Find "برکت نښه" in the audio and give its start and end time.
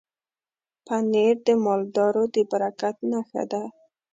2.51-3.43